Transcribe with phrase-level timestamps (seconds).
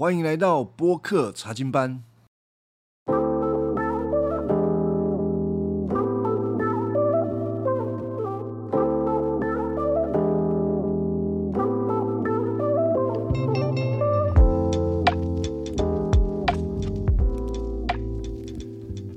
[0.00, 2.02] 欢迎来到播客查经班。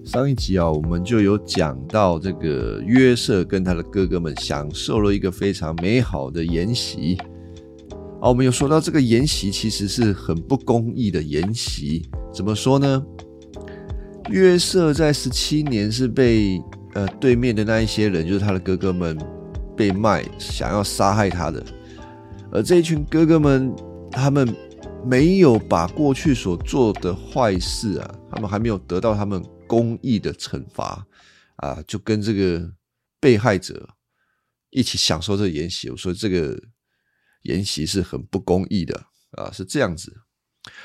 [0.03, 7.17] 上一集啊，我们就有讲到这个约瑟跟他的哥哥们享受了一个非常美好的筵席。
[8.23, 12.09] 啊，我们有说到这个筵席其实是很不公义的筵席。
[12.33, 13.05] 怎么说呢？
[14.29, 16.57] 约瑟在十七年是被
[16.93, 19.19] 呃对面的那一些人，就是他的哥哥们
[19.75, 21.61] 被卖，想要杀害他的。
[22.49, 23.75] 而这一群哥哥们，
[24.09, 24.55] 他们
[25.05, 29.43] 没有把过去所做的坏事啊，他们还没有得到他们。
[29.65, 31.03] 公益的惩罚
[31.55, 32.69] 啊，就跟这个
[33.19, 33.89] 被害者
[34.69, 35.89] 一起享受这个筵席。
[35.89, 36.61] 我说这个
[37.43, 40.21] 筵席是很不公义的啊，是这样子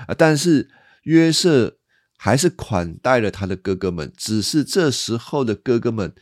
[0.06, 0.14] 啊。
[0.16, 0.70] 但是
[1.02, 1.78] 约瑟
[2.16, 6.14] 还是款待了他的哥哥们，只是这时候的哥哥们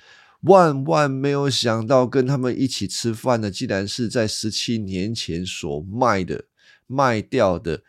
[0.43, 6.45] 万万没有想到，跟他们一起吃饭的，竟然是在十七年前所卖的、
[6.87, 7.83] 卖掉的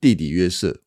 [0.00, 0.80] 弟弟约瑟。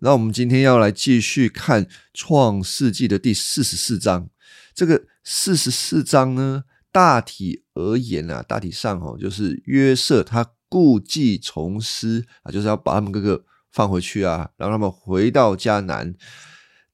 [0.00, 4.30] 那我们今天要来继续看《创世纪》的第四十四章。
[4.74, 16.14] 这个四十四章呢，大体而言啊，大体上哦，就是约瑟他故技重施啊，就是要把他们哥哥放回去啊，让他们回到迦南。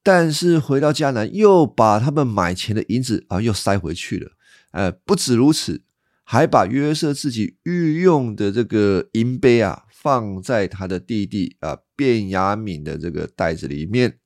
[0.02, 4.32] 但是回到迦南，又把他们买钱的银子啊，又塞回去了。
[4.72, 5.82] 呃，不止如此，
[6.24, 9.84] 还把约瑟自己御用的这个银杯啊。
[9.98, 14.20] 放在他的弟弟啊卞雅敏的这个袋子里面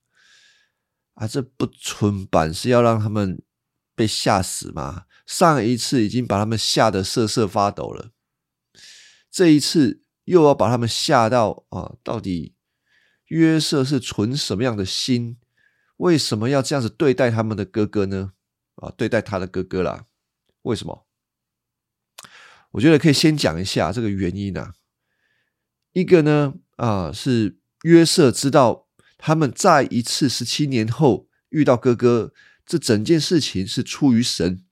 [1.15, 3.41] 啊，这不纯版是要让他们
[3.95, 5.05] 被吓死吗？
[5.31, 8.11] 上一次已经把他们吓得瑟瑟发抖了，
[9.31, 11.95] 这一次又要把他们吓到啊！
[12.03, 12.57] 到底
[13.27, 15.39] 约瑟是存什么样的心？
[15.99, 18.33] 为什么要这样子对待他们的哥哥呢？
[18.75, 20.07] 啊，对待他的哥哥啦？
[20.63, 21.07] 为什么？
[22.73, 24.75] 我觉得可以先讲一下这个原因啊。
[25.93, 32.33] 一个呢，啊，是约瑟知道他们再一次十七年后遇到哥哥，
[32.67, 34.65] 这整件事情是出于神，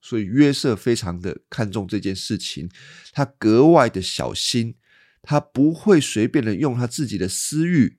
[0.00, 2.70] 所以约瑟非常的看重这件事情，
[3.12, 4.74] 他格外的小心，
[5.22, 7.98] 他不会随便的用他自己的私欲，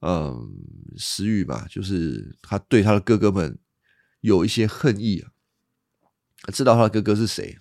[0.00, 0.48] 嗯，
[0.96, 3.58] 私欲嘛，就是他对他的哥哥们
[4.20, 5.32] 有一些恨意啊，
[6.52, 7.58] 知道他的哥哥是谁。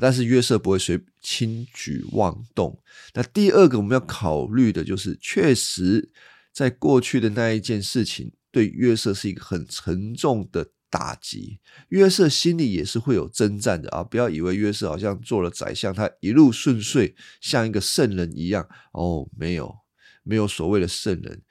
[0.00, 2.80] 但是约瑟不会随轻举妄动。
[3.14, 6.12] 那第二个我们要考虑的就是，确实
[6.52, 11.60] 在过去的那一件事情，对约瑟是一个很沉重的打击。
[11.88, 14.02] 约瑟心里也是会有征战的啊！
[14.02, 19.74] 不要以为约瑟好像做了宰相，他一路顺遂，像一个圣人一样哦，没有，
[20.22, 21.42] 没有所谓的圣人。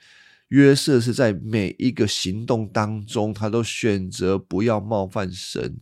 [0.50, 5.80] 约瑟是在每一个行动当中，他都选择不要冒犯神。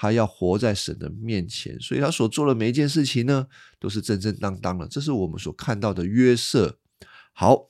[0.00, 3.48] 他要活在神的面前，所以他所做的每一件事情呢，
[3.80, 4.86] 都是正正当当的。
[4.86, 6.78] 这是我们所看到的约瑟。
[7.32, 7.68] 好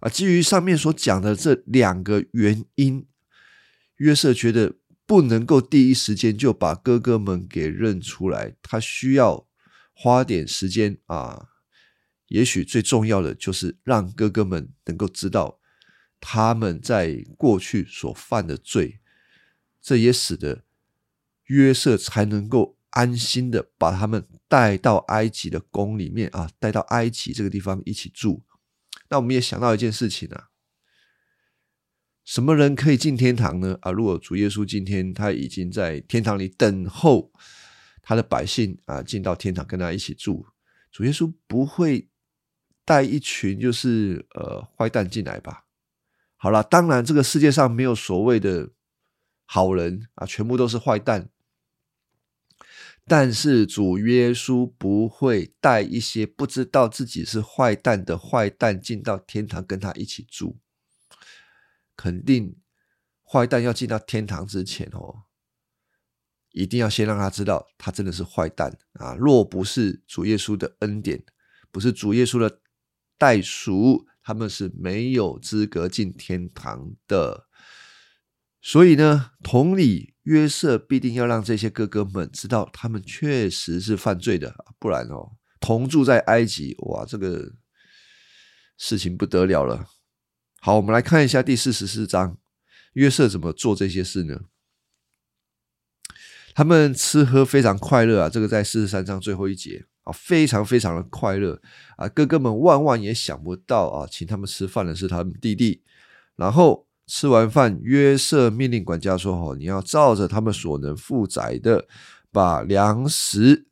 [0.00, 3.04] 啊，基于上面所讲的这两个原因，
[4.02, 4.74] 约瑟觉得
[5.06, 9.46] 不能够第一时间就把哥哥们给认出来，他需要
[9.92, 11.50] 花点时间啊。
[12.26, 15.60] 也许最重要的就是让哥哥们能够知道
[16.20, 18.98] 他们在过去所犯的罪，
[19.80, 20.64] 这也使得。
[21.46, 28.42] 约瑟才能够安心的把他们带到埃及的宫里面啊，带到埃及这个地方一起住。
[29.10, 30.48] 那我们也想到一件事情啊，
[32.24, 33.76] 什么人可以进天堂呢？
[33.82, 37.32] 啊，如果主耶稣今天他已经在天堂里等候
[38.00, 40.46] 他的百姓啊，进到天堂跟他一起住，
[40.90, 42.08] 主耶稣不会
[42.84, 45.64] 带一群就是呃坏蛋进来吧？
[46.36, 48.70] 好了，当然这个世界上没有所谓的
[49.44, 51.28] 好人啊，全部都是坏蛋。
[53.04, 60.56] 但是主耶稣不会带一些不知道自己是坏蛋的坏蛋进到天堂跟他一起住。
[62.02, 62.56] 肯定
[63.22, 65.22] 坏蛋要进到天堂之前哦，
[66.50, 69.14] 一定要先让他知道他真的是坏蛋啊！
[69.14, 71.24] 若不是主耶稣的恩典，
[71.70, 72.60] 不是主耶稣的
[73.16, 77.46] 代赎，他们是没有资格进天堂的。
[78.60, 87.52] 所以呢，同理，约瑟必定要让这些哥哥们知道，他们确实是犯罪的，不然哦，同住在埃及，哇，这个
[88.76, 89.86] 事情不得了了。
[90.64, 92.38] 好，我们来看一下第四十四章，
[92.92, 94.42] 约瑟怎么做这些事呢？
[96.54, 101.60] 他们吃喝非常快乐啊，这个在四十三章最后一节啊，非常非常的快乐
[101.96, 102.08] 啊！
[102.08, 105.82] 哥哥们万万也想不到啊，请他们吃饭的是他们弟弟。
[106.36, 111.88] 然后吃完饭，约瑟命令管家说：“哦，你要照着他们所能负载的，
[112.30, 113.66] 把粮食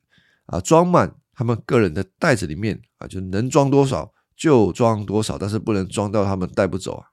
[0.46, 7.12] 啊装满他们个人的袋子里面啊，就能装多少就装多少，但是不能装到他们带不走啊，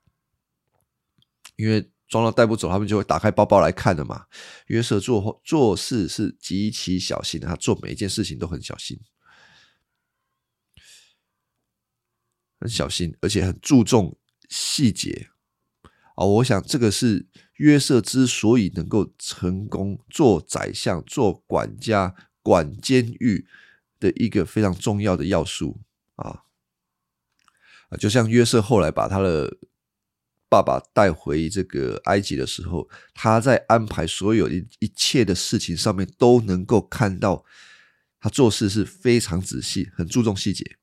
[1.58, 4.28] 因为。”装了带不走，他们就会打开包包来看的嘛。
[4.68, 8.98] 约瑟做做事是极其小心的，他做每一件事情都很小心，
[12.62, 15.28] 很小心，而且很注重细节
[16.16, 16.24] 啊。
[16.24, 23.46] 我想这个是约瑟之所以能够成功做宰相、做管家、管监狱
[24.00, 25.82] 的一个非常重要的要素
[26.16, 26.46] 啊
[27.90, 27.98] 啊！
[27.98, 29.58] 就像约瑟后来把他的。
[30.50, 37.44] 爸爸带回这个埃及的时候，他在安排所有一一切的事情上面都能够看到，
[38.22, 40.78] 他做事是非常仔细，很注重细节。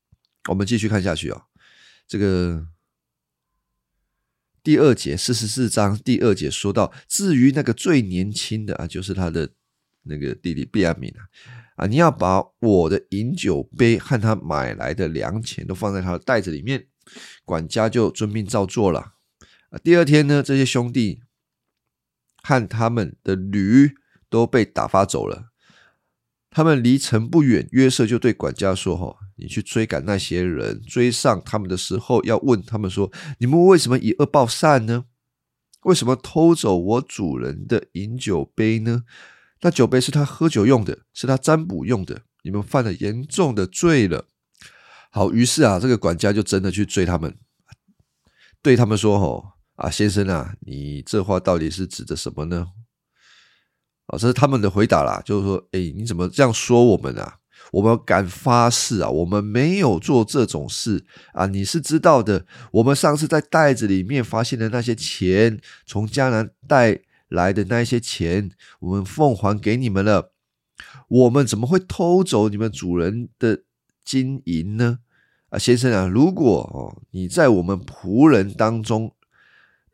[0.50, 1.46] 我们继续看下去啊，
[2.06, 2.68] 这个
[4.62, 9.48] 第二节四十四章第二节说到，至于那个最年轻的啊，就是他的
[10.02, 11.24] 那个弟弟毕亚敏啊，
[11.76, 16.86] 啊，你要把我的饮酒杯和他买来的粮钱都放在他的袋子里面，
[17.44, 19.14] 管家就遵命照做了。
[19.82, 21.20] 第二天呢，这些兄弟
[22.42, 23.94] 和他们的驴
[24.28, 25.50] 都被打发走了。
[26.50, 35.06] 他们离城不远，约瑟就对管家说：“哈，你去追赶那些人，追上他们的时候，要问他们说：你们为什么以恶报善呢？
[35.82, 39.02] 为什么偷走我主人的饮酒杯呢？
[39.62, 42.22] 那酒杯是他喝酒用的，是他占卜用的。
[42.44, 44.26] 你们犯了严重的罪了。
[45.14, 47.38] 好，于是啊，这个管家就真的去追他们，
[48.60, 52.68] 对他们说：哈。”啊，先生啊，你这话到底是指的什么呢？
[54.06, 57.38] 啊，这是他们的回答啦，就是说，哎，你怎么这样说我们啊？
[57.72, 61.46] 我们敢发誓啊，我们没有做这种事啊！
[61.46, 68.50] 你是知道的，我们上次在袋子里面发现的那些钱，从江南带来的那些钱，
[68.80, 70.32] 我们奉还给你们了。
[71.08, 73.64] 我们怎么会偷走你们主人的
[74.04, 75.00] 金银呢？
[75.54, 79.14] 啊，先生啊，如果哦，你在我们仆人当中。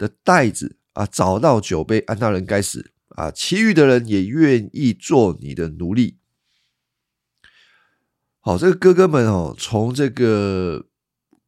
[0.01, 3.31] 的袋子啊，找到酒杯，安大人该死啊！
[3.31, 6.17] 其余的人也愿意做你的奴隶。
[8.41, 10.87] 好，这个哥哥们哦，从这个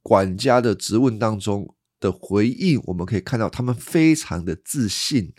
[0.02, 5.32] 管家的质问当中的回应，我们可以看到他们非常的自信。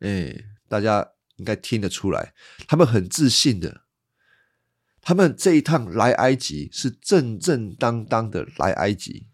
[0.00, 2.34] 哎，大家应该听得出来，
[2.66, 3.84] 他们很自信的。
[5.08, 9.26] 他们这一趟来埃及是正正当当的来埃及。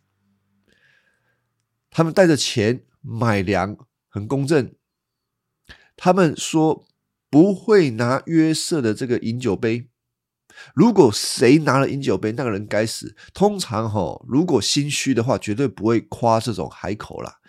[1.91, 3.77] 他们带着钱买粮，
[4.09, 4.73] 很公正。
[5.97, 6.87] 他们说
[7.29, 9.91] 不会拿约瑟的这个饮酒杯。
[10.77, 13.17] 如果谁拿了饮酒杯，那个人该死。
[13.33, 17.41] 通常哈，如果心虚的话，绝对不会夸这种海口啦。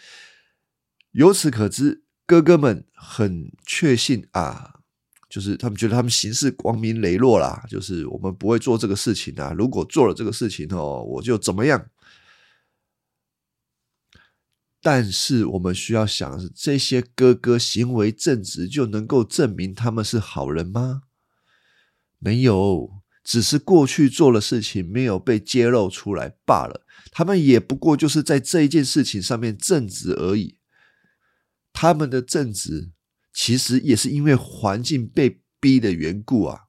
[1.12, 4.80] 由此可知，哥哥们很确信啊，
[5.30, 9.54] 就是他们觉得他们行事光明磊落啦，就是我们不会做这个事情啊。
[9.58, 11.90] 如果做了这个事情哦，我就怎么样。
[14.82, 21.02] 但是我们需要想的是，这些哥哥行为正直，就能够证明他们是好人吗？
[22.20, 26.86] 没有，只是过去做的事情没有被揭露出来罢了。
[27.12, 30.60] 他们也不过就是在这一件事情上面正直而已。
[31.74, 32.92] 他们的正直，
[33.36, 36.62] 其实也是因为环境被逼的缘故啊。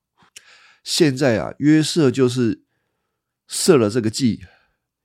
[0.83, 2.65] 现在啊，约瑟就是
[3.47, 4.43] 设了这个计，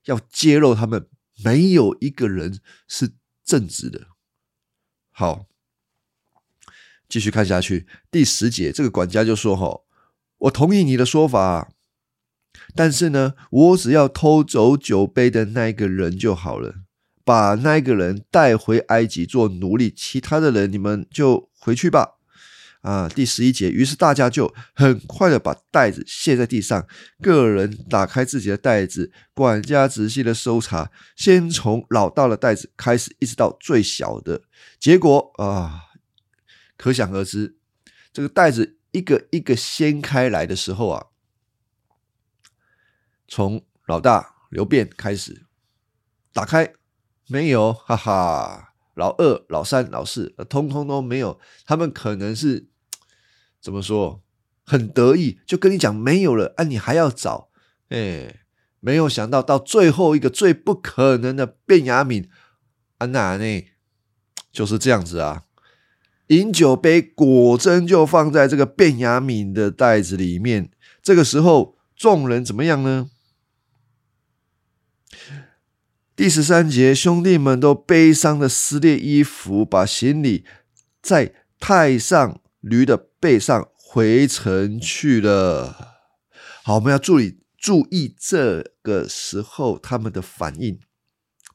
[0.06, 1.08] 要揭露他们。
[1.44, 3.14] 没有一个人是
[3.44, 4.10] 正直的。
[5.10, 5.48] 好，
[7.10, 7.88] 继续看下去。
[8.12, 9.82] 第十节，这个管家就说：“哈，
[10.38, 11.74] 我同意你的说法，
[12.76, 16.84] 但是呢，我只要偷走酒杯的那个人就好了，
[17.24, 22.18] 把那个人带回埃及做奴隶，其他的人你们就回去吧。”
[22.82, 26.88] 啊，第十一节，于是大家就很快的把袋子卸在地上，
[27.22, 34.42] 个人打开自己的袋子，管家仔细的搜查，先从老大的袋子开始，一直到最小的，
[34.80, 35.82] 结果啊，
[36.76, 37.56] 可想而知，
[38.12, 41.06] 这个袋子一个一个掀开来的时候啊，
[43.28, 45.44] 从老大刘辩开始
[46.34, 46.74] 打开，
[47.32, 52.68] 没有，哈哈，老二、老三、老四，通通都没有，他们可能是。
[53.62, 54.22] 怎么说？
[54.66, 56.64] 很得意，就跟你讲没有了啊！
[56.64, 57.50] 你还要找？
[57.90, 58.42] 哎，
[58.80, 62.28] 没有想到到最后一个最不可能的卞雅敏
[62.98, 63.66] 安娜呢，
[64.52, 65.44] 就是这样子啊！
[66.28, 70.72] 饮酒杯果真就放在这个卞雅敏的袋子里面，
[71.04, 73.10] 这个时候，众人怎么样呢？
[76.14, 80.46] 第十三节，兄弟们都悲伤的撕裂衣服，把行李
[81.02, 86.04] 在太上驴的背上回城去了。
[86.64, 90.80] 好，我们要注意注意这个时候他们的反应。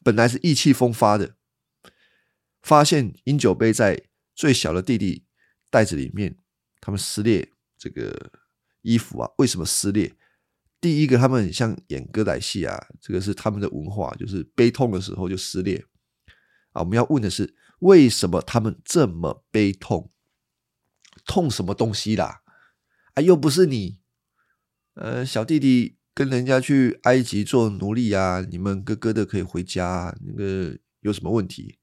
[0.03, 1.35] 本来是意气风发的，
[2.61, 5.25] 发现饮酒杯在最小的弟弟
[5.69, 6.35] 袋子里面，
[6.81, 8.31] 他们撕裂这个
[8.81, 9.29] 衣服啊？
[9.37, 10.15] 为什么撕裂？
[10.79, 15.83] 第一个，他们很像演歌仔戏啊，这个是他们的文化，就是悲痛的时候就撕裂
[16.71, 16.81] 啊。
[16.81, 20.11] 我们要问的是，为什么他们这么悲痛？
[21.25, 22.41] 痛什么东西啦？
[23.15, 23.99] 啊，又不是你，
[24.93, 31.79] 呃，小弟弟跟人家去埃及做奴隶啊，你们哥哥的可以回家，那个有什么问题？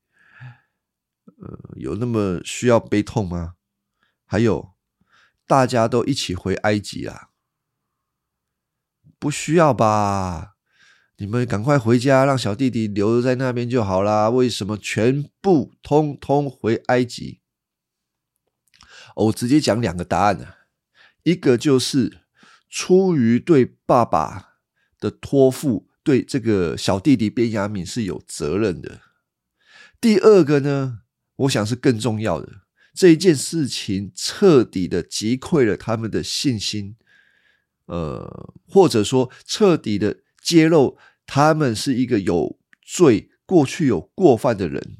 [1.26, 3.54] 呃，有那么需要悲痛吗？
[4.24, 4.74] 还有，
[5.48, 7.30] 大家都一起回埃及啊。
[9.24, 10.56] 不需要吧？
[11.16, 14.28] 你们赶快回家，让小弟弟留在那边就好啦。
[14.28, 17.40] 为什么全部通通回埃及？
[19.16, 20.48] 我直接讲两个答案呢。
[21.22, 22.18] 一个就是
[22.68, 24.56] 出于对爸爸
[25.00, 29.00] 的托付，对这个小弟弟边雅敏是有责任的。
[29.98, 30.98] 第二个呢，
[31.36, 32.52] 我想是更重要的。
[32.92, 36.96] 这一件事情彻底的击溃了他们的信心。
[37.86, 44.98] 呃，或者说彻底的揭露，他们是一个有罪、过去有过犯的人。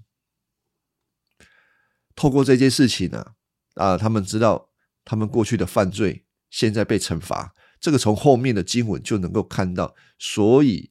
[2.14, 3.32] 透过这件事情呢，
[3.74, 4.70] 啊，他们知道
[5.04, 7.54] 他们过去的犯罪，现在被惩罚。
[7.80, 10.90] 这个从后面的经文就能够看到，所以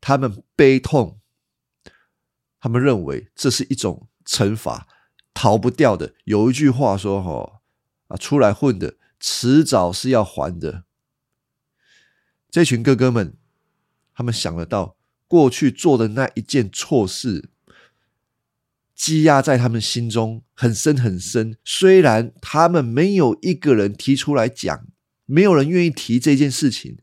[0.00, 1.20] 他们悲痛，
[2.58, 4.88] 他们认为这是一种惩罚，
[5.32, 6.14] 逃不掉的。
[6.24, 7.60] 有一句话说：“哈
[8.08, 10.84] 啊，出来混的，迟早是要还的。”
[12.54, 13.36] 这群哥哥们，
[14.14, 14.96] 他们想得到
[15.26, 17.50] 过去做的那一件错事，
[18.94, 21.56] 积压在他们心中很深很深。
[21.64, 24.86] 虽然他们没有一个人提出来讲，
[25.26, 26.96] 没有人愿意提这件事情，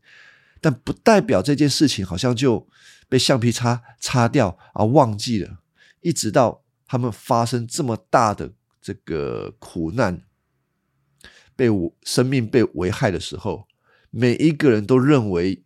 [0.62, 2.66] 但不代表这件事情好像就
[3.10, 5.58] 被橡皮擦擦掉啊，忘记了。
[6.00, 10.22] 一直到他们发生这么大的这个苦难，
[11.54, 11.68] 被
[12.04, 13.68] 生命被危害的时候。
[14.14, 15.64] 每一个人都认为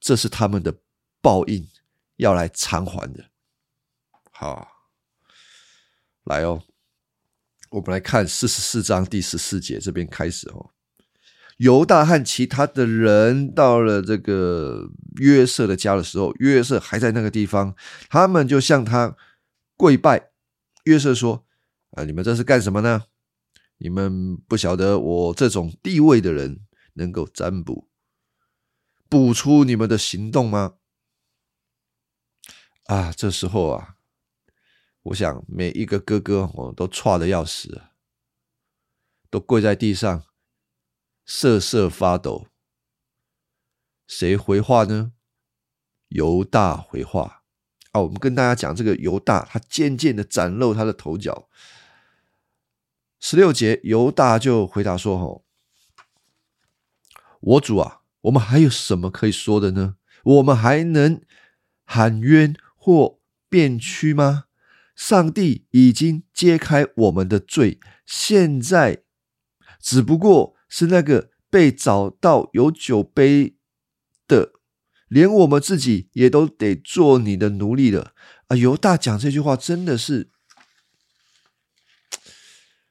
[0.00, 0.78] 这是他们的
[1.20, 1.68] 报应，
[2.16, 3.26] 要来偿还的。
[4.32, 4.66] 好，
[6.24, 6.62] 来哦，
[7.68, 10.70] 我们来看四十四章第十四节这边开始哦。
[11.58, 17.76] 犹大和其他的人到了这个约瑟的家的时候，约瑟还在那个地方，
[18.08, 19.16] 他们就向他
[19.76, 20.30] 跪拜。
[20.84, 21.46] 约瑟说
[21.92, 23.04] ：“啊，你们这是干什么呢？”
[23.84, 26.64] 你们不晓得我这种地位的人
[26.94, 27.90] 能够占卜，
[29.10, 30.78] 卜出你们的行动吗？
[32.84, 33.96] 啊，这时候啊，
[35.02, 37.82] 我想每一个哥哥我都差的要死，
[39.28, 40.24] 都跪在地上
[41.26, 42.46] 瑟瑟发抖。
[44.06, 45.12] 谁回话呢？
[46.08, 47.42] 犹大回话
[47.92, 48.00] 啊！
[48.00, 51.50] 我们跟大家讲这个犹大，他渐渐的展露他的头角。
[53.26, 55.46] 十六节，犹大就回答说：“吼，
[57.40, 59.96] 我主啊，我们还有什么可以说的呢？
[60.24, 61.22] 我们还能
[61.86, 64.44] 喊冤或辩屈吗？
[64.94, 69.04] 上帝已经揭开我们的罪，现在
[69.80, 73.56] 只不过是那个被找到有酒杯
[74.28, 74.52] 的，
[75.08, 78.12] 连我们自己也都得做你的奴隶了。”
[78.48, 80.33] 啊，犹大讲这句话真的是。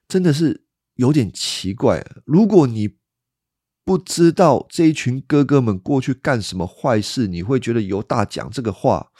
[0.07, 2.05] 真的是有点奇怪。
[2.25, 2.97] 如果你
[3.83, 9.11] 不知道这一群哥哥们过去干什么坏事，你会觉得犹大讲这个话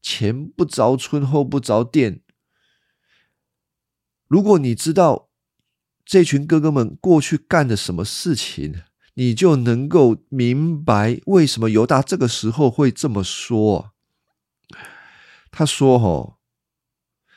[0.00, 2.22] 前不着村后不着店。
[4.28, 5.30] 如果你知道
[6.04, 8.82] 这群哥哥们过去干的什么事情，
[9.14, 13.92] 你就能够明白为什么犹大这个时候会这么说。
[15.50, 16.36] 他说：“哦，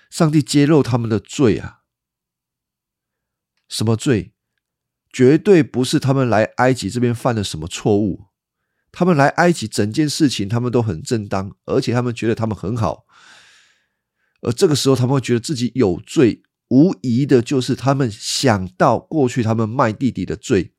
[0.09, 1.79] 上帝揭露他们的罪啊。”
[3.71, 4.33] 什么罪？
[5.13, 8.25] 绝对不是他们来埃及这边犯了什么错误。
[8.91, 13.05] 他们来埃及整件事情，他们都很正当，而且他们觉得他们很好。
[14.41, 20.73] 而这个时候，他们会觉得自己有罪，无疑的就是他们想到过去他们卖弟弟的罪。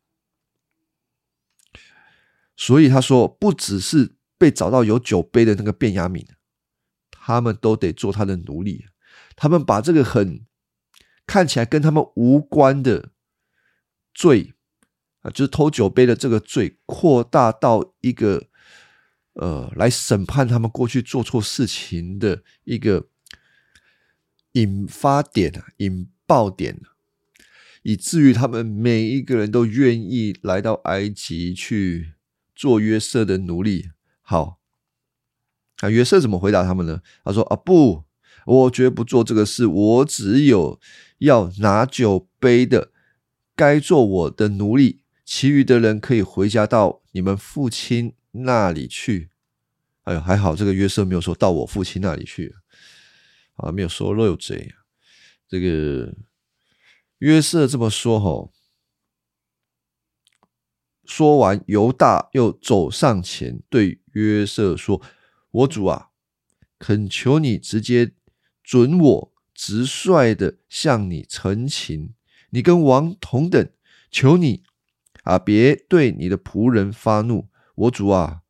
[2.57, 6.27] 所以他说，不只是被找到有酒杯的那个卞雅敏，
[7.11, 8.85] 他们都得做他的奴隶。
[9.35, 10.45] 他们把这个很。
[11.27, 13.11] 看起来跟他们无关的
[14.13, 14.55] 罪
[15.21, 18.49] 啊，就是偷酒杯的这个罪，扩大到一个
[19.35, 23.09] 呃，来审判他们过去做错事情的一个
[24.53, 26.81] 引发点啊，引爆点
[27.83, 32.13] 以至于他们每一个人都愿意来到埃及去
[32.55, 33.91] 做约瑟的奴隶。
[34.21, 34.61] 好，
[35.81, 37.01] 那约瑟怎么回答他们呢？
[37.25, 38.05] 他说：“啊，不，
[38.47, 40.81] 我绝不做这个事，我只有
[41.19, 42.91] 要拿酒杯的，
[43.55, 49.31] 该做我的奴隶，其余的人可以回家到你们父亲那里去。”
[50.05, 52.55] 哎呦，还好这个约瑟没有说到我父亲那里去，
[53.55, 54.75] 啊，没有说漏嘴。
[55.49, 56.15] 这个。
[57.19, 58.53] 约瑟这么说：“吼，
[61.05, 65.01] 说完，犹大又走上前对约瑟说
[65.53, 66.09] ：‘我主啊，
[66.81, 68.11] 恳求你直接
[68.63, 72.15] 准我直率的向你陈情，
[72.51, 73.71] 你跟王同等，
[74.11, 74.63] 求你
[75.25, 77.49] 啊，别对你的仆人发怒。
[77.75, 78.43] 我主啊，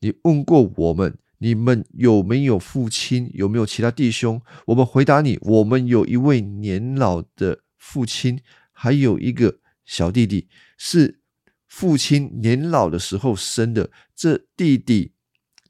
[0.00, 3.30] 你问过我们，你们有没有父亲？
[3.34, 4.40] 有没有其他弟兄？
[4.66, 8.40] 我们回答你，我们有一位年老的。”父亲
[8.72, 11.20] 还有一个小弟弟，是
[11.68, 13.92] 父亲年老的时候生的。
[14.12, 15.12] 这弟弟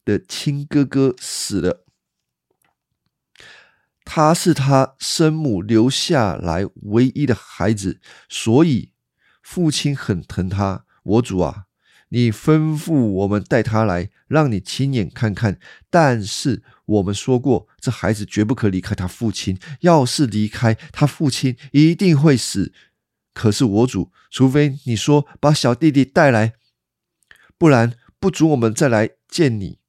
[0.02, 1.84] 的亲哥哥死了，
[4.06, 8.92] 他是他生母留下来唯一的孩子，所以
[9.42, 10.86] 父亲很疼他。
[11.02, 11.64] 我主啊！
[12.10, 15.58] 你吩咐我们带他来，让你亲眼看看。
[15.90, 19.58] 但是我们说过，这孩子绝不可离开他父亲。
[19.80, 22.72] 要是离开他父亲，一定会死。
[23.34, 26.54] 可是我主，除非你说把小弟弟带来，
[27.58, 29.80] 不然不准我们再来见你。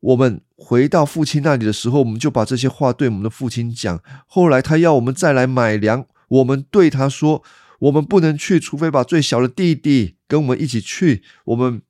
[0.00, 4.02] 我们回到父亲那里的时候，我们就把这些话对我们的父亲讲。
[4.26, 7.42] 后来他要我们再来买粮，我们对他说。
[7.78, 11.82] 我们不能去，除非把最小的弟弟跟我们一起去，我们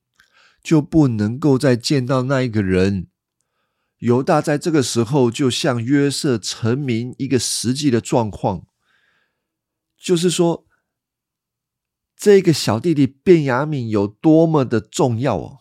[0.61, 3.07] 就不能够再见到那一个人。
[3.99, 8.67] 犹大在这个时候就向约瑟陈明一个实际的状况，
[9.97, 10.67] 就是说，
[12.17, 15.59] 这个小弟弟卞雅敏有多么的重要哦。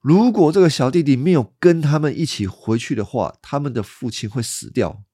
[0.00, 5.04] 如果这个小弟弟没有跟他们一起回去的话，他们的父亲会死掉，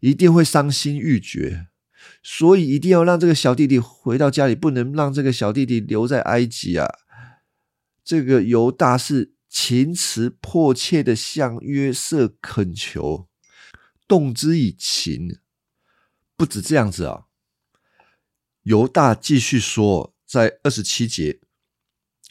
[0.00, 1.68] 一定会伤心欲绝。
[2.22, 6.88] 所以一定要让这个小弟弟回到家里，不能让这个小弟弟留在埃及啊！
[8.04, 13.28] 这个犹大是情辞迫切的向约瑟恳求，
[14.06, 15.38] 动之以情。
[16.36, 17.24] 不止这样子啊，
[18.62, 21.40] 犹大继续说，在二十七节，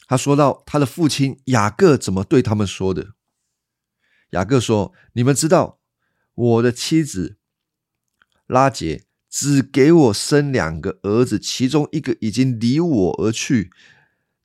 [0.06, 3.14] 他说到他的父亲雅各怎么对他们说的。
[4.30, 5.78] 雅各说：“你们知道
[6.34, 7.36] 我的妻子
[8.46, 13.70] 拉杰。”只给我生两个儿子，其中一个已经离我而去。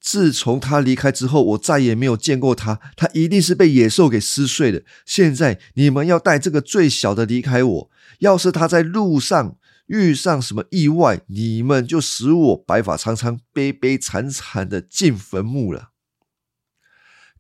[0.02, 2.82] 自从他离开之后，我再也没有见过他。
[2.98, 4.84] 他一定是被野兽给撕碎的。
[5.06, 7.92] 现在你们要带这个最小的离开我。
[8.20, 9.56] 要是他在路上
[9.92, 15.92] 遇上什么意外，你们就使我白发苍苍、悲悲惨惨的进坟墓了。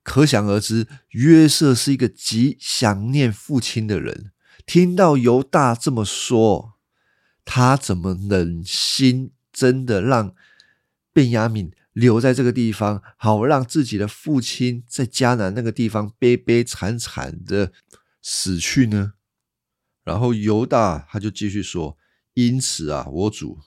[0.03, 4.31] 可想而知，约瑟是一个极想念父亲的人。
[4.65, 6.73] 听到犹大这么说。
[7.43, 10.35] 他怎么忍心真的让
[11.11, 17.71] 卞雅敏留在这个地方，好让自己的父亲在迦南那个地方悲悲惨惨的
[18.21, 19.13] 死去呢？
[20.03, 21.97] 然后犹大他就继续说
[22.33, 23.59] ：“因此啊，我主，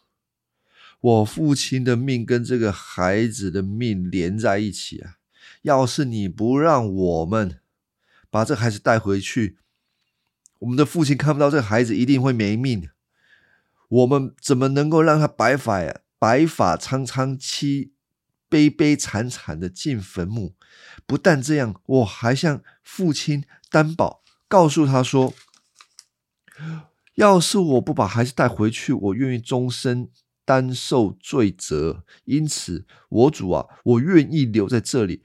[1.00, 5.16] 我父亲的命跟这个孩子的命连在一起啊！
[5.62, 7.61] 要是你不让我们
[8.31, 9.59] 把这孩子带回去，
[10.61, 12.88] 我们的父亲看不到这孩子，一定会没命。”
[13.88, 16.00] 我们怎么能够让他白发呀？
[16.18, 17.90] 白发苍苍、凄
[18.48, 20.55] 悲悲惨惨的进坟墓？
[21.07, 25.35] 不但这样，我还向父亲担保，告诉他说：
[27.14, 30.11] 要是我不把孩子带回去，我愿意终身
[30.44, 32.05] 担受罪责。
[32.24, 35.22] 因此，我主啊，我愿意留在这里，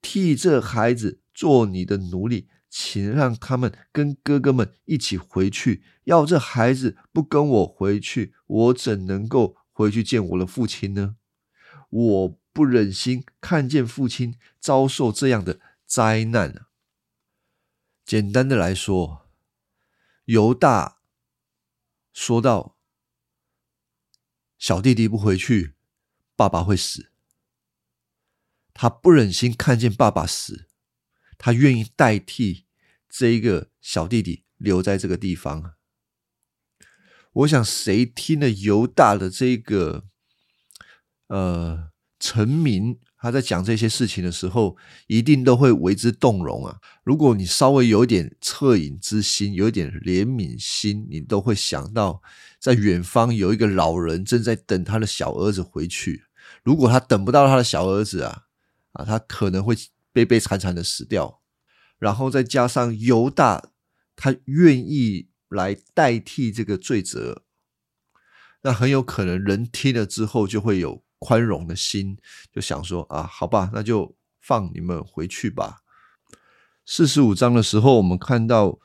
[0.00, 2.48] 替这孩子做你的奴隶。
[2.70, 5.82] 请让他们跟哥哥们一起回去。
[6.04, 11.16] 要这孩子不跟我回去，我怎能够回去见我的父亲呢？
[11.88, 16.68] 我不忍心看见父亲遭受这样的灾难啊！
[18.04, 19.22] 简单的来说，
[20.26, 20.97] 犹大
[22.20, 22.76] 说到
[24.58, 25.76] 小弟弟不回去，
[26.34, 27.12] 爸爸会死。
[28.74, 30.68] 他不忍心看见爸爸死。
[31.38, 32.66] 他愿意代替
[33.08, 35.76] 这一个小弟弟留在这个地方。
[37.30, 40.08] 我想谁听了犹大的这个
[41.28, 44.76] 呃臣民他在讲这些事情的时候，
[45.08, 46.78] 一定都会为之动容啊！
[47.02, 52.22] 如果你稍微有一点恻隐之心，有一点怜悯心，你都会想到，
[52.60, 56.26] 在远方有一个老人正在等他的小儿子回去。
[56.62, 58.44] 如果他等不到他的小儿子啊，
[58.92, 59.76] 啊，他可能会
[60.12, 61.40] 悲悲惨惨的死掉。
[61.98, 63.70] 然后再加上犹大，
[64.14, 67.42] 他愿意来代替这个罪责，
[68.62, 71.02] 那很有可能人听了之后就会有。
[71.18, 72.16] 宽容的心，
[72.52, 75.78] 就想说啊，好吧，那就放你们回去吧。
[76.86, 78.78] 四十五章的时候，我们看到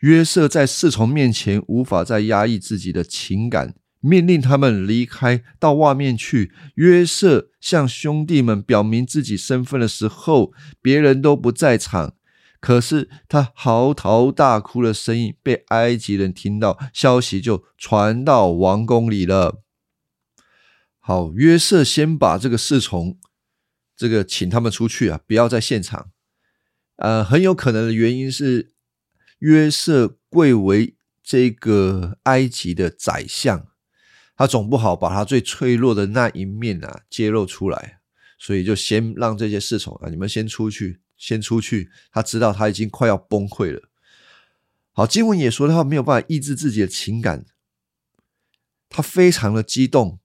[0.00, 6.52] 约瑟在侍从面前无法再压抑自己的情感，命令他们离开，到外面去。
[6.76, 12.14] 约瑟向兄弟们表明自己身份的时候，别人都不在场，
[12.60, 19.63] 可是他嚎啕大哭的声音被埃及人听到，消息就传到王宫里了。
[21.06, 23.18] 好，约瑟先把这个侍从，
[23.94, 26.10] 这个请他们出去啊，不要在现场。
[26.96, 28.72] 呃，很有可能的原因是
[29.40, 33.66] 约瑟贵为这个埃及的宰相，
[34.34, 38.00] 他总不好把他最脆弱的那一面啊揭露出来，
[38.38, 41.90] 所以就先让这些侍从啊，你们先出去，先出去。
[42.10, 43.90] 他知道他已经快要崩溃了。
[44.92, 47.44] 好，经文也说他没有办法抑制自己的情感，
[48.88, 50.20] 他非常的激动。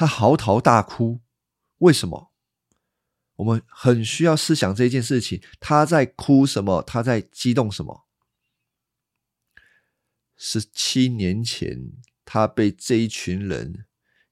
[0.00, 1.20] 他嚎啕大哭，
[1.76, 2.32] 为什么？
[3.36, 5.42] 我们很需要思想这件事情。
[5.60, 6.80] 他在哭什么？
[6.80, 8.06] 他在激动什么？
[10.38, 11.92] 十七年前，
[12.24, 13.84] 他被这一群人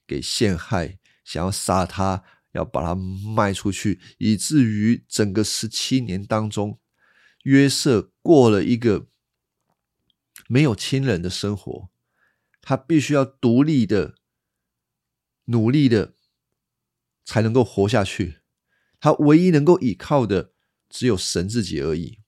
[0.07, 6.81] 给陷害，想要杀他，要把他卖出去，以至于整个十七年当中，
[7.43, 9.09] 约瑟过了一个
[10.47, 11.91] 没有亲人的生活，
[12.63, 14.15] 他必须要独立的。
[15.49, 16.15] 努力的
[17.25, 18.39] 才能够活下去，
[18.99, 20.53] 他唯一能够依靠的
[20.89, 22.21] 只有神自己而已。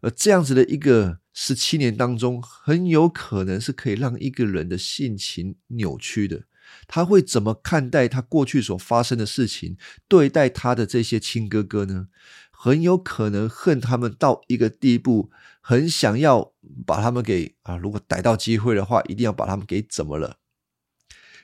[0.00, 6.44] 而这样子的一个十七年当中，很有可能是可以让一个人的性情扭曲的。
[6.86, 9.76] 他会怎么看待他过去所发生的事情？
[10.08, 12.08] 对待他的这些亲哥哥呢？
[12.50, 16.52] 很有可能恨他们到一个地步，很想要
[16.86, 20.38] 把他们给啊，如果逮到机会的话，一定要把他们给怎么了？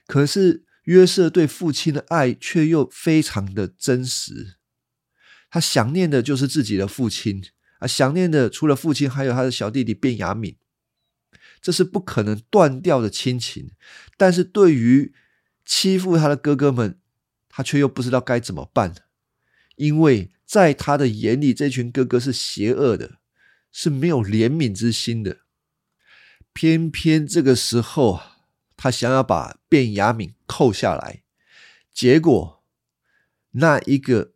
[0.06, 0.67] 可是。
[0.88, 4.56] 约瑟对父亲的爱却又非常的真实，
[5.50, 7.44] 他想念的就是自己的父亲
[7.80, 10.56] 啊，想念的除了父亲，还有他的小弟弟卞雅敏，
[11.60, 13.72] 这是不可能断掉的亲情。
[14.16, 15.12] 但是对于
[15.66, 16.98] 欺负他的哥哥们，
[17.50, 18.94] 他却又不知道该怎么办，
[19.76, 23.18] 因为在他的眼里，这群哥哥是邪恶的，
[23.70, 25.40] 是没有怜悯之心的。
[26.54, 28.22] 偏偏这个时候
[28.74, 31.22] 他想要把卞雅敏扣下来，
[31.92, 32.64] 结果
[33.52, 34.32] 那一个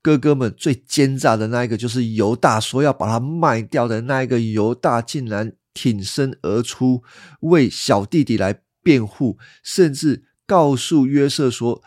[0.00, 7.02] 哥哥们最奸诈的那一个，就是犹大说要把他卖掉的那一个犹大，竟然挺身而出
[7.40, 11.82] 为小弟弟来辩护，甚至告诉约瑟说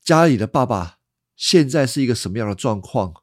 [0.00, 0.98] 家里的爸爸
[1.36, 3.22] 现在是一个什么样的状况，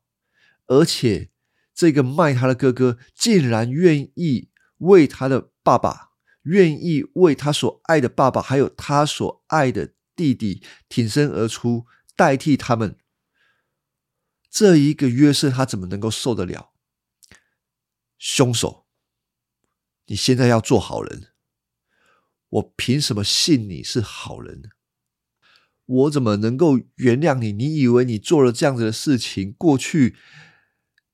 [0.68, 1.30] 而且
[1.74, 6.09] 这个卖他的哥哥竟然愿意为他的爸爸。
[6.44, 12.98] 愿意为他所爱的爸爸，还有他所爱的弟弟挺身而出，代替他们。
[14.50, 16.72] 这一个约瑟，他怎么能够受得了？
[18.18, 18.88] 凶手，
[20.08, 21.28] 你现在要做好人，
[22.50, 24.64] 我凭什么信你是好人？
[25.86, 27.52] 我怎么能够原谅你？
[27.52, 30.16] 你以为你做了这样子的事情，过去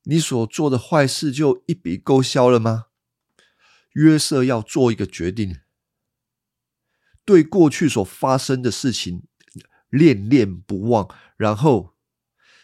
[0.04, 2.85] 你所做的坏事就一笔勾销了吗？
[3.96, 5.60] 约瑟要做一个决定，
[7.24, 9.26] 对过去所发生的事情
[9.88, 11.94] 恋恋不忘，然后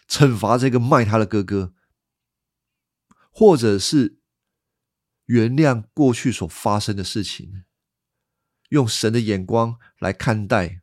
[0.06, 1.72] 惩罚这个卖他的哥哥，
[3.30, 4.18] 或者是
[5.24, 7.64] 原谅过去所发生的事情，
[8.68, 10.82] 用神的眼光来看待，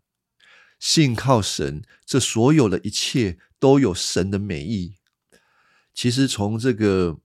[0.80, 4.96] 信靠神，这所有的一切都有神的美意。
[5.94, 7.20] 其实从这个。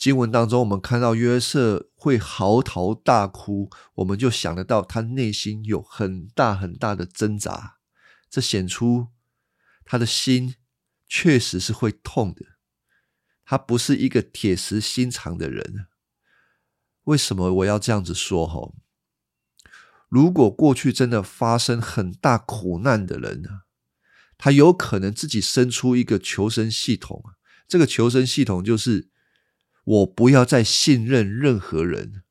[0.00, 7.76] 经文当中，我们看到约瑟会嚎啕大哭，我们就想得到他内心有很大很大的挣扎，
[8.30, 9.08] 这显出
[9.84, 10.54] 他的心
[11.06, 12.46] 确实是会痛的。
[13.44, 15.88] 他不是一个铁石心肠的人。
[17.04, 18.46] 为什么我要这样子说？
[18.46, 18.72] 哈，
[20.08, 23.64] 如果过去真的发生很大苦难的人呢，
[24.38, 27.22] 他有可能自己生出一个求生系统，
[27.68, 29.10] 这个求生系统就是。
[29.84, 32.22] 我不要再信任任何人，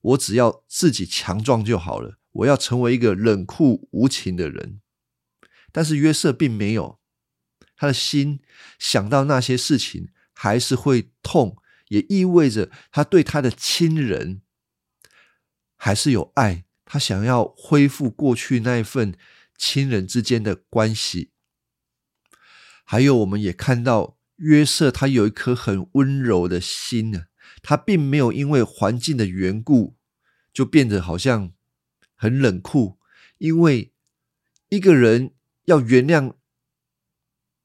[0.00, 4.80] 我只要自己强壮就好了，我要成为一个冷酷无情的人。
[5.72, 7.00] 但是约瑟并没有，
[7.76, 8.40] 他的心
[8.78, 11.56] 想到那些事情还是会痛，
[11.88, 14.42] 也意味着他对他的亲人
[15.76, 19.16] 还是有爱，他想要恢复过去那一份
[19.56, 21.32] 亲人之间的关系。
[22.84, 27.26] 还有，我们也看到约瑟，他有一颗很温柔的心呢。
[27.62, 29.96] 他并没有因为环境的缘故
[30.52, 31.52] 就变得好像
[32.14, 32.98] 很冷酷。
[33.38, 33.92] 因为
[34.68, 35.32] 一个人
[35.64, 36.34] 要原谅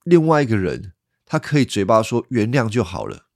[0.04, 0.94] 另外一个人，
[1.26, 3.28] 他可以嘴巴说原谅就好了，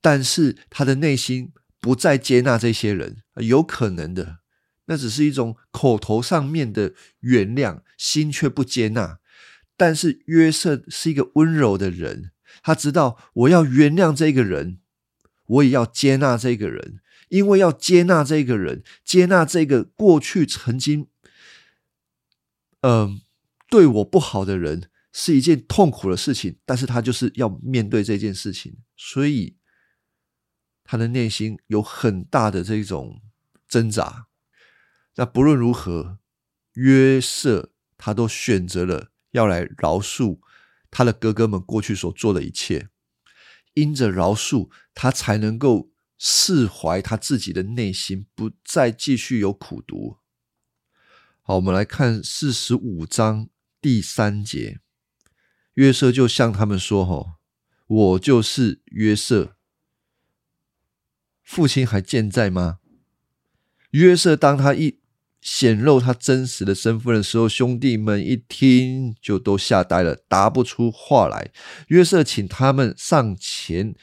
[0.00, 4.38] 但是他的内心不再接纳这些人，有可能的，
[4.86, 9.20] 那只是一种口头上面的原谅，心却不接纳。
[9.76, 12.30] 但是约瑟是一个温柔的人，
[12.64, 14.80] 他知道我要原谅这个人，
[15.44, 21.08] 我也要接纳这个人，因为要接纳这个人，接纳这个过去曾经，
[22.80, 23.20] 嗯，
[23.68, 29.58] 对我不好的人是一件痛苦的事情，但是他就是要面对这件事情，所以
[30.82, 33.20] 他的内心有很大的这种
[33.68, 34.28] 挣扎。
[35.16, 36.18] 那不论如何，
[36.72, 39.10] 约瑟他都选择了。
[39.34, 40.38] 要来饶恕
[40.94, 42.88] 他的哥哥们过去所做的一切，
[43.72, 50.18] 因着饶恕，他才能够释怀他自己的内心，不再继续有苦读。
[51.42, 53.48] 好，我们来看四十五章
[53.80, 54.78] 第三节，
[55.72, 57.32] 约瑟就向他们说：“吼，
[57.88, 59.56] 我就是约瑟，
[61.42, 62.78] 父亲还健在吗？”
[63.90, 65.00] 约瑟当他一。
[65.44, 71.52] 显露他真实的身份的时候，兄弟们一听就都吓呆了，答不出话来。
[71.88, 73.94] 约瑟请他们上前，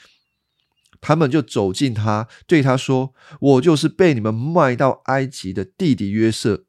[1.02, 6.66] 他们就走近他，对他说：“我就是被你们卖到埃及的弟弟约瑟。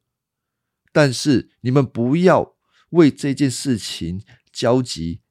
[0.91, 2.55] 但是你们不要
[2.89, 5.21] 为这件事情焦急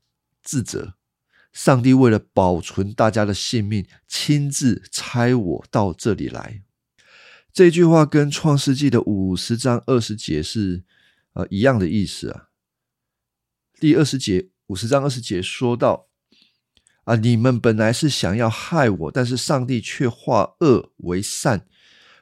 [0.40, 0.94] 自责。
[1.52, 6.62] 上帝为了保存大家的性命，亲自差我到这里来。”
[7.52, 10.84] 这句话跟创世纪的五十章二十节是
[11.34, 12.48] 呃一样的意思啊。
[13.78, 16.08] 第二十节，五十章二十节说到
[17.04, 21.66] 啊，你们本来是想要害我，但是上帝却化恶为善，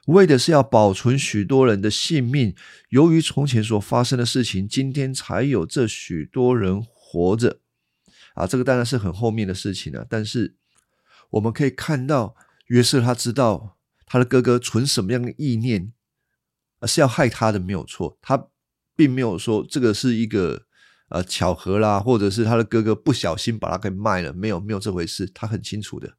[0.07, 2.53] 为的是要保存许多人的性命。
[2.89, 7.61] 由于从前所发生的事情，今天才有这许多人活着
[8.33, 8.45] 啊。
[8.45, 10.57] 这个当然是很后面的事情了，但是
[11.29, 13.77] 我们可以看到约瑟他知道。
[14.11, 15.93] 他的哥哥存什么样的意念，
[16.79, 18.17] 而是要害他的，没有错。
[18.21, 18.49] 他
[18.93, 20.65] 并没有说这个是一个
[21.07, 26.17] 呃巧合啦，或者是他的哥哥不小心把他给卖了，没有没有这回事，他很清楚的。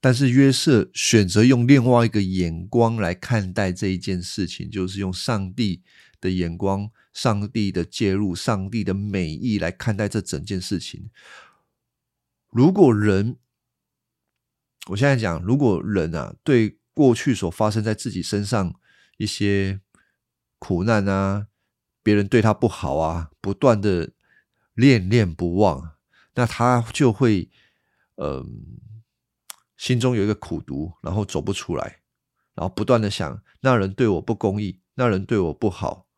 [0.00, 5.82] 但是约瑟选择用另外一个眼光来看待这一件事情，就是用上帝
[6.20, 11.10] 的眼光、上帝的介入、上帝的美意来看待这整件事情。
[12.50, 13.38] 如果人，
[14.90, 18.74] 我现在讲，如果人啊对过去所发生在自己身上
[19.18, 19.80] 一些
[20.58, 21.46] 苦难啊，
[22.02, 24.10] 别人对他不好啊，不断的
[24.74, 25.92] 恋恋不忘，
[26.34, 27.48] 那他就会
[28.16, 28.80] 嗯
[29.76, 32.00] 心中有一个苦毒，然后走不出来，
[32.54, 36.08] 然后不断的想那人对我不公义，那人对我不好。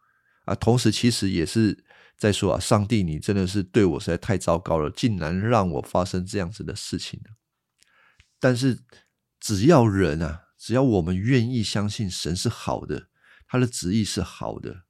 [0.46, 1.84] 啊，同时其实也是
[2.16, 7.20] 在说啊，上帝你真的是对我实在太糟糕了，竟然让我发生这样子的事情
[8.42, 8.80] 但是，
[9.38, 13.08] 只要人啊，只要我们愿意相信神是好的，
[13.46, 14.82] 他的旨意是好的，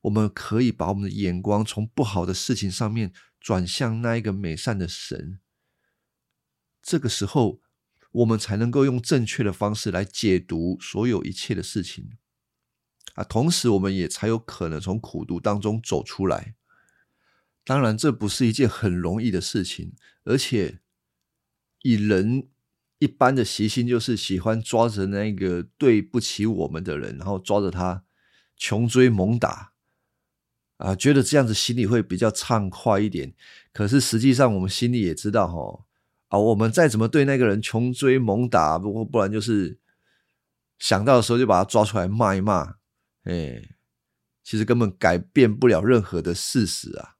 [0.00, 5.38] 我们可以把我们的眼光从不好的事情上面转向那一个美善的神。
[6.82, 7.62] 这个时候，
[8.10, 12.18] 我们才能够用正确的方式来解读所有一切的事情
[13.14, 13.22] 啊。
[13.22, 16.56] 同时，我们也才有可能从苦读当中走出来。
[17.62, 20.80] 当然，这不是一件很容易的事情，而且
[21.82, 22.48] 以人。
[22.98, 28.04] 一般的习性就是喜欢抓着那个对不起我们的人，然后抓着他
[28.56, 29.72] 穷追猛打，
[30.78, 33.34] 啊，觉得这样子心里会比较畅快一点。
[33.74, 35.84] 可是实际上，我们心里也知道，哈，
[36.28, 39.78] 啊，我们再怎么对那个人穷追猛打，不过不然就是
[40.78, 42.76] 想到的时候就把他抓出来骂一骂，
[43.24, 43.76] 哎，
[44.42, 47.16] 其实根本改变不了任何的事实啊，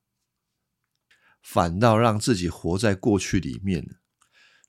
[1.42, 3.98] 反倒让自己活在过去里面。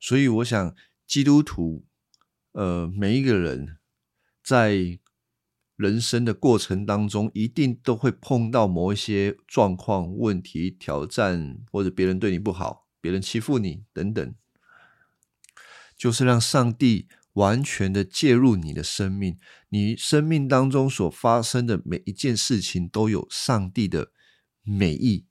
[0.01, 0.75] 所以我想。
[1.07, 1.85] 基督徒，
[2.51, 3.77] 呃，每一个人
[4.43, 4.99] 在
[5.77, 14.35] 人生的过程当中，一定都会碰到某一些状况、问题、挑战，或者别人对你不好，别人欺负你等等。
[15.95, 19.37] 就是让上帝完全的介入你的生命，
[19.69, 24.11] 你生命当中所发生的每一件事情都有上帝的
[24.61, 25.25] 美意，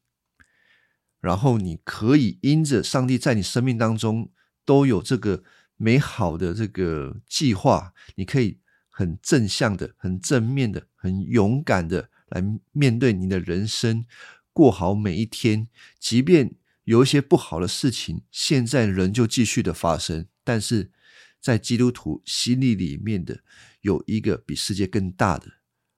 [1.21, 4.33] 然后你可以因着上帝在你生命当中
[4.65, 5.45] 都有这个
[5.77, 8.59] 美好的这个计划，你可以
[8.89, 14.05] 很正向的、很正面的、很勇敢的来面对你的人生，
[14.53, 20.93] 过好每一天，即便有一些不好的事情，现在仍旧继续的发生，但是。
[21.39, 23.45] 在基督徒心里里面的
[23.83, 25.47] 有一个比世界更大的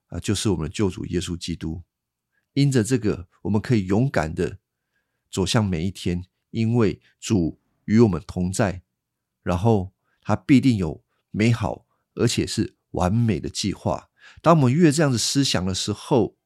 [0.09, 1.81] 啊，就是我们的救主耶稣基督。
[2.53, 4.59] 因着这个，我们可以勇敢的
[5.31, 8.83] 走向每一天，因为主与我们同在，
[9.49, 14.09] 然后他必定有美好而且是完美的计划。
[14.41, 16.37] 当我们越这样子思想的时候，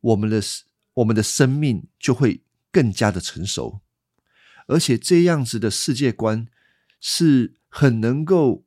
[0.00, 0.40] 我们的
[0.94, 3.80] 我们的生命就会更加的成熟，
[4.66, 6.46] 而且这样子的世界观
[7.00, 7.54] 是。
[7.70, 8.64] 很能够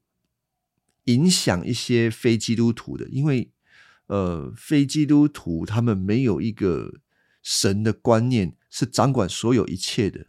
[1.05, 3.51] 影响一些非基督徒的，因为
[4.05, 7.01] 呃，非基督徒他们没有一个
[7.41, 10.27] 神的观念是掌管所有一切的，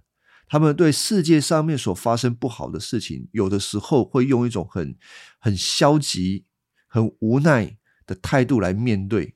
[0.53, 4.99] 他们对世界上面所发生不好的事情，有的时候会用一种很
[5.39, 6.45] 很消极、
[6.87, 9.35] 很无奈的态度来面对。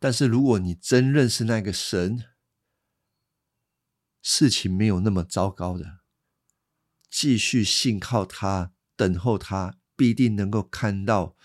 [0.00, 2.24] 但是如果你真认识那个神，
[4.20, 6.00] 事情没有那么糟糕的。
[7.08, 11.36] 继续信靠他，等候他，必定能够看到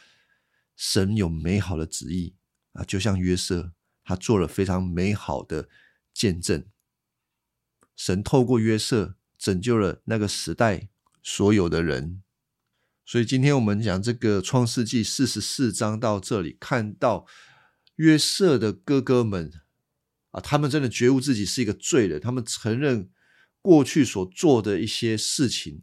[0.75, 2.35] 神有美好的旨意
[2.73, 2.83] 啊！
[2.83, 3.73] 就像约瑟，
[4.03, 5.69] 他做了非常美好的
[6.11, 6.65] 见证。
[7.95, 10.89] 神透过约瑟拯救了那个时代
[11.21, 12.21] 所有的人。
[13.05, 17.25] 所以今天我们讲这个创世纪四十四章到这里，看到
[17.95, 19.51] 约瑟的哥哥们
[20.31, 23.09] 啊，他们真的觉悟自己是一个罪人，他们承认。
[23.61, 25.81] 过去所做的一些事情，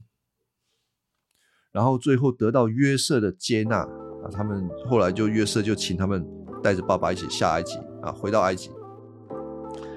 [1.72, 6.24] 然后最后得到约瑟的接纳啊，他们后来就约瑟就请他们
[6.62, 8.70] 带着爸爸一起下埃及啊，回到埃及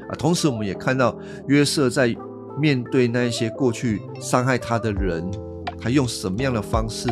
[0.10, 0.16] 啊。
[0.18, 2.16] 同时，我们也看到约瑟在
[2.60, 5.30] 面对那一些过去伤害他的人，
[5.80, 7.10] 他用什么样的方式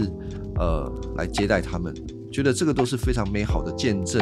[0.60, 1.94] 呃来接待他们？
[2.32, 4.22] 觉得这个都是非常美好的见证。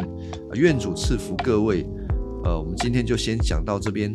[0.55, 1.87] 愿主赐福各位，
[2.43, 4.13] 呃，我们今天就先讲到这边。